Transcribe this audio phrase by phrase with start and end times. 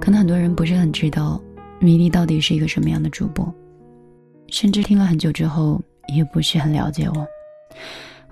[0.00, 1.40] 可能很多人不是很知道
[1.78, 3.52] 米粒到底是一个什么样的主播，
[4.48, 5.80] 甚至听了很久之后
[6.14, 7.26] 也不是很了解我。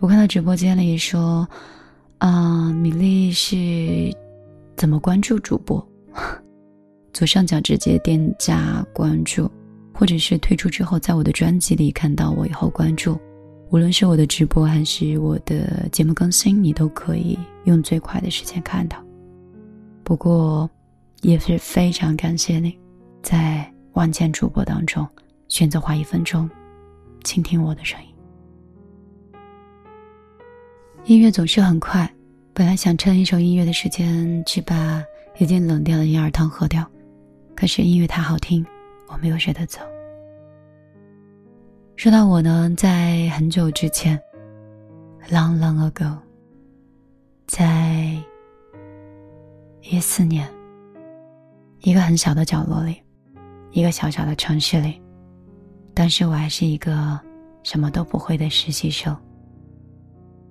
[0.01, 1.47] 我看到直播间里说，
[2.19, 4.11] 啊，米粒是
[4.77, 5.87] 怎么关注主播？
[7.13, 9.51] 左上角直接点加关注，
[9.93, 13.19] 或者是退出之后，在我的专辑里看到我以后关注。
[13.71, 18.97] 无论是我的直播还是我的节目更新，你都可以用最快的时间看到。
[20.03, 20.71] 不过，
[21.23, 22.79] 也是非常感谢你，
[23.23, 25.07] 在万千主播当中
[25.49, 26.49] 选择花一分钟
[27.25, 28.09] 倾听我的声音。
[31.05, 32.09] 音乐总是很快，
[32.53, 35.03] 本来想趁一首音乐的时间去把
[35.39, 36.89] 已经冷掉的银耳汤喝掉，
[37.57, 38.65] 可是音乐太好听，
[39.09, 39.81] 我没有舍得走。
[41.97, 44.21] 说到我呢，在很久之前
[45.31, 46.17] ，long long ago，
[47.47, 48.15] 在
[49.83, 50.49] 一四年，
[51.81, 53.01] 一个很小的角落里，
[53.71, 55.01] 一个小小的城市里，
[55.95, 57.19] 当时我还是一个
[57.63, 59.17] 什么都不会的实习生，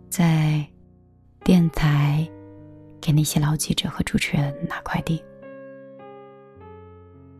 [0.09, 0.65] 在
[1.43, 2.27] 电台
[3.01, 5.21] 给那些老记者和主持人拿快递。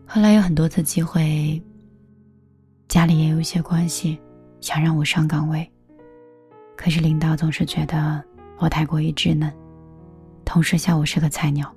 [0.05, 1.61] 后来有很多次机会。
[2.88, 4.17] 家里也有一些关系，
[4.61, 5.69] 想让我上岗位，
[6.77, 8.23] 可是领导总是觉得
[8.59, 9.53] 我太过于稚嫩，
[10.45, 11.69] 同事笑我是个菜鸟。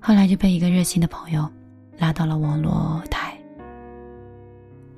[0.00, 1.48] 后来就被一个热心的朋友
[1.98, 3.36] 拉到了网络台，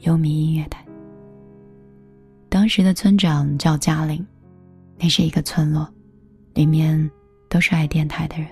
[0.00, 0.84] 优米音乐台。
[2.48, 4.24] 当时的村长叫嘉玲，
[4.98, 5.88] 那是一个村落，
[6.54, 7.10] 里面
[7.48, 8.48] 都是爱电台的人，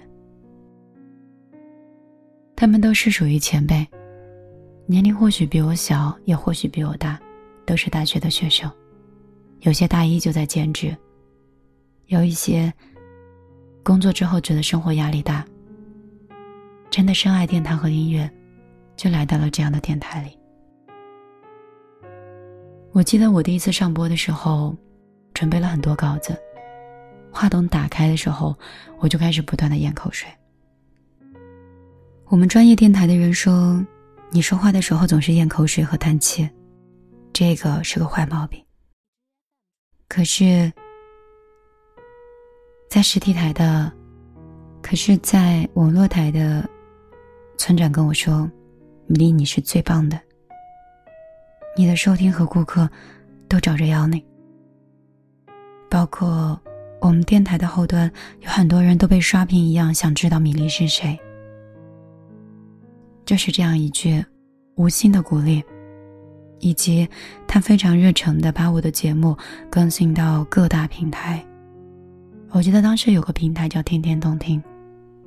[2.57, 3.87] 他们都是属于前辈。
[4.87, 7.21] 年龄或许比我小，也或许比我大，
[7.67, 8.71] 都是大学的学生。
[9.61, 10.97] 有些大一就在兼职，
[12.07, 12.73] 有一些
[13.83, 15.45] 工作之后觉得生活压力大，
[16.91, 18.31] 真的深爱电台和音乐，
[18.97, 20.39] 就来到了这样的电台里。
[22.93, 24.77] 我记得我第一次上播的时候，
[25.35, 26.37] 准备了很多稿子，
[27.31, 28.57] 话筒打开的时候，
[28.99, 30.29] 我就开始不断的咽口水。
[32.27, 33.85] 我们专业电台的人说。
[34.31, 36.47] 你说话的时候总是咽口水和叹气，
[37.33, 38.63] 这个是个坏毛病。
[40.07, 40.71] 可是，
[42.91, 43.91] 在实体台的，
[44.83, 46.69] 可是在网络台的，
[47.59, 48.49] 村长跟我说
[49.09, 50.19] ：“米粒，你是最棒的。
[51.77, 52.89] 你的收听和顾客
[53.49, 54.25] 都找着要你，
[55.91, 56.59] 包括
[57.01, 58.11] 我们电台的后端
[58.41, 61.19] 有很多人都被刷屏一样，想知道米粒是谁。”
[63.27, 64.25] 就是这样一句
[64.77, 65.63] 无心的鼓励，
[66.61, 67.07] 以及
[67.49, 69.37] 他非常热诚的把我的节目
[69.69, 71.45] 更新到各大平台。
[72.51, 74.63] 我记得当时有个平台叫“天天动听”，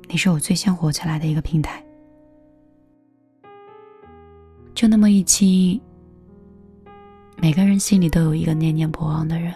[0.08, 1.84] 你是我最先火起来的一个平台。
[4.74, 5.80] 就那么一期，
[7.36, 9.54] 每个人心里都有一个念念不忘的人，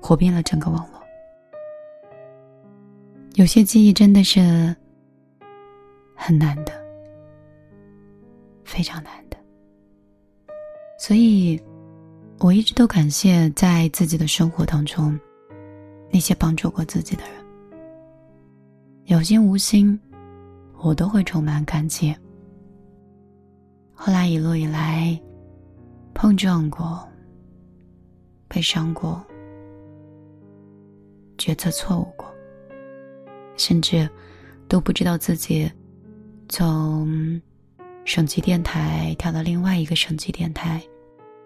[0.00, 1.02] 火遍了整个网络。
[3.34, 4.74] 有些记忆真的是
[6.14, 6.72] 很难的。
[8.64, 9.36] 非常难的，
[10.98, 11.58] 所以
[12.40, 15.18] 我一直都感谢在自己的生活当中
[16.10, 17.44] 那些帮助过自己的人，
[19.04, 19.98] 有心无心，
[20.80, 22.14] 我都会充满感激。
[23.96, 25.20] 后来一路以来，
[26.14, 27.02] 碰撞过，
[28.46, 29.20] 被伤过，
[31.36, 32.32] 决策错误过，
[33.56, 34.08] 甚至
[34.68, 35.68] 都不知道自己
[36.48, 37.42] 从。
[38.04, 40.80] 省级电台调到另外一个省级电台，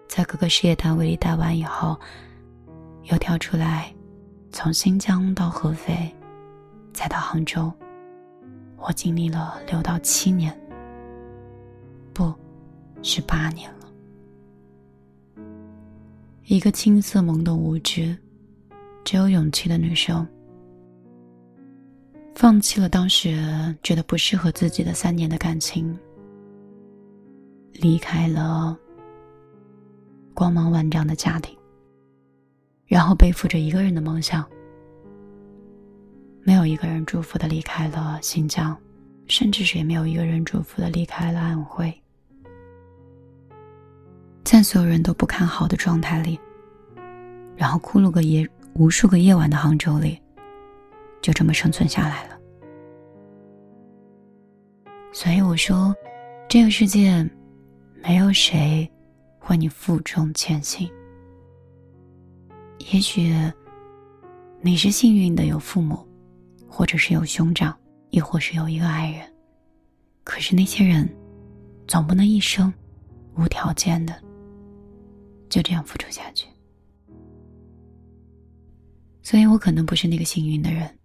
[0.07, 1.99] 在各个事业单位里待完以后，
[3.05, 3.91] 又跳出来，
[4.51, 6.15] 从新疆到合肥，
[6.93, 7.73] 再到杭州，
[8.77, 10.55] 我经历了六到七年，
[12.13, 12.33] 不，
[13.01, 13.91] 是八年了。
[16.45, 18.17] 一个青涩懵懂无知、
[19.03, 20.27] 只有勇气的女生，
[22.35, 25.97] 放弃了当时觉得不适合自己的三年的感情。
[27.73, 28.77] 离开了
[30.33, 31.57] 光芒万丈的家庭，
[32.85, 34.45] 然后背负着一个人的梦想，
[36.43, 38.77] 没有一个人祝福的离开了新疆，
[39.31, 41.91] 甚至是也没有一个人祝福的离开了安徽，
[44.43, 46.37] 在所有人都不看好的状态里，
[47.55, 50.21] 然后哭了个夜，无数个夜晚的杭州里，
[51.21, 52.37] 就这么生存下来了。
[55.13, 55.95] 所以我说，
[56.49, 57.25] 这个世界。
[58.03, 58.91] 没有谁
[59.37, 60.89] 会你负重前行。
[62.91, 63.31] 也许
[64.59, 66.03] 你是幸运的，有父母，
[66.67, 67.77] 或者是有兄长，
[68.11, 69.27] 亦或是有一个爱人。
[70.23, 71.09] 可是那些人，
[71.87, 72.71] 总不能一生
[73.35, 74.21] 无条件的
[75.49, 76.47] 就这样付出下去。
[79.23, 80.97] 所以我可能不是那个幸运的人，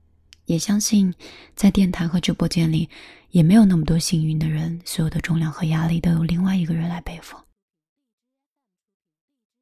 [0.45, 1.13] 也相信
[1.55, 2.89] 在电台和直播间里，
[3.31, 7.37] 也没有那么多幸运的人，所有的重量和压力都由另外一个人来背负。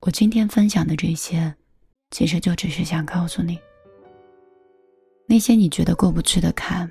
[0.00, 1.54] 我今天分享的这些，
[2.10, 3.58] 其实就只是想告诉你，
[5.26, 6.90] 那些你觉得过不去的坎，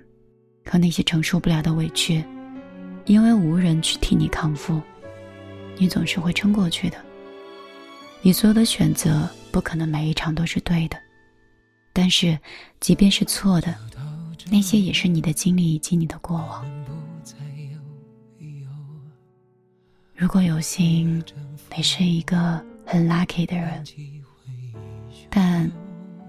[0.66, 2.24] 和那些承受不了的委屈，
[3.06, 4.82] 因为无人去替你康复，
[5.78, 6.98] 你总是会撑过去的。
[8.22, 10.98] 你所有的选择，不可能每一场都是对的，
[11.92, 12.38] 但是，
[12.80, 13.76] 即便是错的，
[14.52, 16.66] 那些也是你的经历以及你的过往。
[20.16, 21.24] 如果有幸，
[21.76, 22.64] 你是一个。
[22.86, 23.82] 很 lucky 的人，
[25.30, 25.72] 但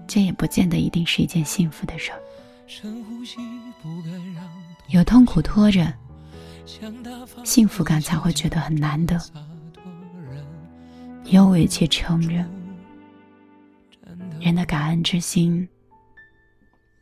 [0.07, 2.19] 这也不见得一定是一件幸福的事儿。
[4.87, 5.91] 有痛苦拖着，
[7.43, 9.17] 幸福感才会觉得很难得；
[11.25, 12.45] 有委屈撑着，
[14.39, 15.67] 人的感恩之心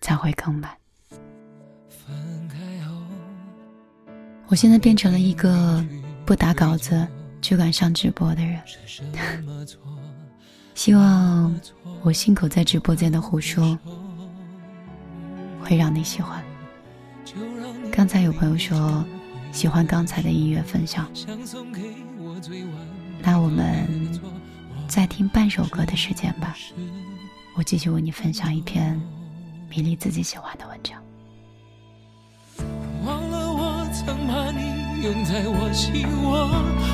[0.02, 0.72] 才会更满。
[4.48, 5.84] 我现在变成了一个
[6.26, 7.08] 不打稿子。
[7.42, 8.58] 就敢上直播的人，
[10.76, 11.54] 希望
[12.02, 13.78] 我信口在直播间的胡说
[15.74, 16.40] 会让你喜欢。
[17.92, 19.04] 刚才有朋友说
[19.52, 21.10] 喜欢刚才的音乐分享，
[23.24, 23.88] 那我们
[24.88, 26.56] 再听半首歌的时间吧。
[27.56, 29.02] 我继续为你分享一篇
[29.68, 31.02] 米粒自己喜欢的文章。
[33.04, 34.84] 忘了我曾把你。
[35.04, 36.48] 拥在我心窝，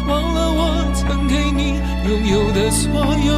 [0.07, 1.77] 忘了我曾给你
[2.09, 3.33] 拥有的所有，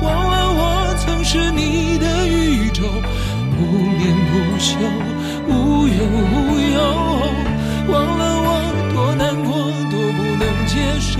[0.00, 2.82] 忘了我曾是你的宇宙，
[3.56, 4.00] 不眠
[4.30, 4.76] 不休，
[5.48, 6.78] 无怨无忧，
[7.88, 8.48] 忘了我
[8.92, 9.48] 多难过，
[9.90, 11.14] 多不能接受，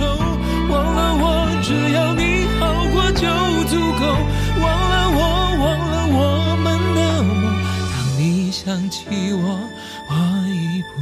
[0.69, 1.25] 忘了我
[1.63, 2.21] 只要你
[2.59, 2.61] 好
[2.93, 3.25] 过就
[3.65, 4.01] 足够，
[4.61, 5.19] 忘了我，
[5.63, 6.19] 忘了我
[6.63, 7.25] 们的梦，
[7.91, 9.45] 当你想起我。
[10.09, 10.13] 我
[10.47, 11.01] 已不